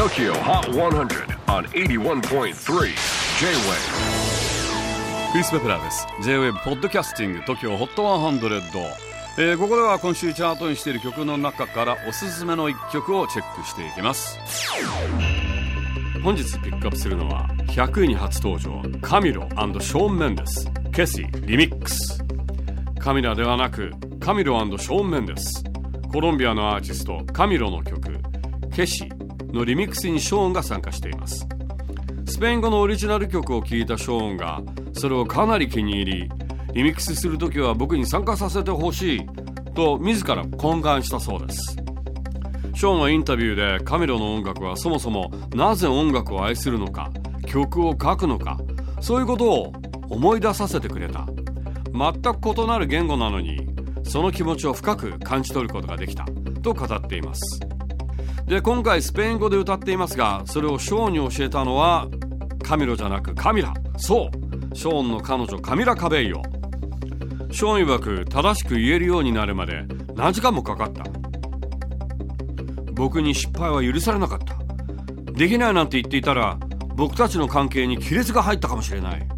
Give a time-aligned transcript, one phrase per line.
[0.00, 2.54] TOKYO HOT 100 on 81.3 J-WAVE
[5.32, 6.06] クリス・ベプラーです。
[6.22, 8.94] J-WAVE ポッドキャスティング TOKYO HOT 100、
[9.36, 14.38] えー、ここでは今週チャートにしている曲の中からおすすめの一曲をチェックしていきます。
[16.24, 22.24] 本日ピックアップするのは100位に初登場カミロショーン・メンデスケシリミックス
[22.98, 25.62] カミラではなくカミロショーン・メンデス
[26.10, 28.18] コロンビアのアーティストカミロの曲
[28.74, 29.06] ケシ
[29.52, 31.46] のリミックスにショーンが参加しています。
[32.26, 36.30] スペイン語のオリジナル曲を聴いたショーンがそれをかなり気に入り
[36.72, 39.26] リミックスする時は僕に参加させてほしい
[39.74, 41.76] と自ら懇願したそうです。
[42.74, 47.10] ショーンはインタビューでカミロの音楽はそもそもなぜ音楽を愛するのか
[47.46, 48.58] 曲を書くのか
[49.00, 49.72] そういうことを
[50.08, 51.26] 思い出させてくれた。
[51.92, 53.68] 全く異なる言語なのに
[54.04, 56.24] その気持ちを深く感じ取ることができた
[56.62, 57.60] と語っています。
[58.50, 62.08] で今回スペイン語で歌っていますがそれをショーンに教えたのは
[62.64, 63.72] カミロじゃなくカミラ。
[63.96, 64.28] そ
[64.72, 64.76] う。
[64.76, 66.42] ショーンの彼女カミラ・カベイヨ。
[67.52, 69.84] ショーン曰く正しく言えるようになるまで
[70.16, 71.04] 何時間もかかった。
[72.92, 74.56] 僕に失敗は許されなかった。
[75.32, 76.58] できないなんて言っていたら
[76.96, 79.28] 僕たちの関係に亀裂が入ったかもしれない。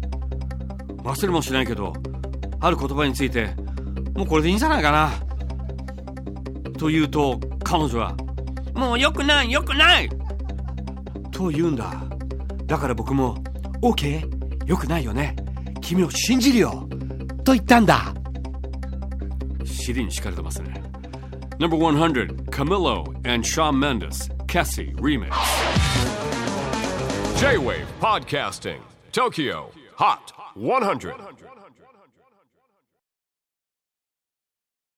[1.03, 1.93] 忘れもしないけど
[2.59, 3.49] ある言葉について
[4.15, 5.11] もうこれでいいんじゃないかな。
[6.79, 8.17] と言うと彼女は
[8.73, 10.09] もう良くない良くない
[11.31, 11.93] と言うんだ
[12.65, 13.37] だから僕も
[13.81, 15.35] OK 良くないよね
[15.81, 16.87] 君を信じるよ
[17.43, 18.13] と言ったんだ
[19.65, 20.81] 尻に敷かれてますね
[21.59, 25.29] No.100 Camilo and Shawn Mendes Cassie Remix
[27.37, 28.79] J-WAVE PODCASTING
[29.11, 31.13] TOKYO HOT 100